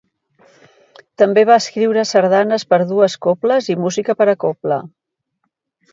[1.23, 4.85] També va escriure sardanes per a dues cobles i música per a cobla.